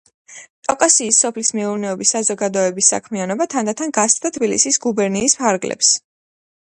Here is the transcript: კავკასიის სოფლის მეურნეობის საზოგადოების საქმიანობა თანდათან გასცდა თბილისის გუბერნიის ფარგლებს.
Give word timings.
კავკასიის 0.67 1.17
სოფლის 1.25 1.51
მეურნეობის 1.57 2.13
საზოგადოების 2.15 2.89
საქმიანობა 2.93 3.47
თანდათან 3.55 3.93
გასცდა 3.99 4.31
თბილისის 4.39 4.81
გუბერნიის 4.87 5.37
ფარგლებს. 5.43 5.93